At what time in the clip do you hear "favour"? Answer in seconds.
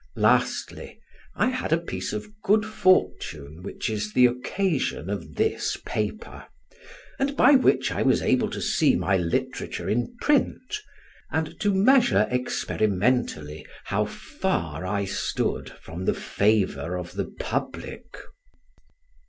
16.15-16.97